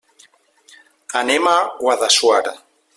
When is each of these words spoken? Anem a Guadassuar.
Anem 1.21 1.53
a 1.53 1.55
Guadassuar. 1.85 2.45